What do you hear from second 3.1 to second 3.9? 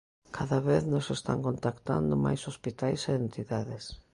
entidades.